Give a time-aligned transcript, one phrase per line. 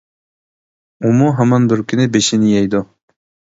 [0.01, 2.85] -ئۇمۇ ھامان بىر كۈنى بېشىنى يەيدۇ!